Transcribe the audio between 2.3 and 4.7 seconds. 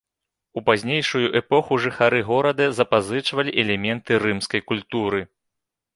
горада запазычвалі элементы рымскай